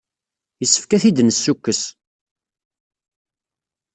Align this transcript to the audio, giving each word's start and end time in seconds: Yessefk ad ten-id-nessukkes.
Yessefk 0.61 0.91
ad 0.91 1.01
ten-id-nessukkes. 1.01 1.81